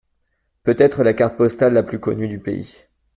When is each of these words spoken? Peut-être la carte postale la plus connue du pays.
Peut-être 0.63 1.03
la 1.03 1.13
carte 1.13 1.37
postale 1.37 1.73
la 1.75 1.83
plus 1.83 1.99
connue 1.99 2.27
du 2.27 2.39
pays. 2.39 2.85